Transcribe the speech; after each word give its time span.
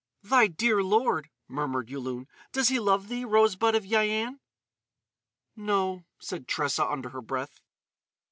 "Thy 0.23 0.47
dear 0.47 0.81
lord," 0.81 1.29
murmured 1.47 1.89
Yulun. 1.91 2.27
"Does 2.51 2.69
he 2.69 2.79
love 2.79 3.07
thee, 3.07 3.23
rose 3.23 3.55
bud 3.55 3.75
of 3.75 3.83
Yian?" 3.85 4.39
"No," 5.55 6.05
said 6.17 6.47
Tressa, 6.47 6.83
under 6.83 7.09
her 7.09 7.21
breath. 7.21 7.61